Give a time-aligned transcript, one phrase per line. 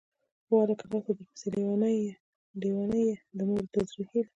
[0.49, 0.85] واه هلکه!!!
[0.91, 1.47] راسه درپسې
[2.61, 4.23] لېونۍ يه، د مور د زړه هيلهٔ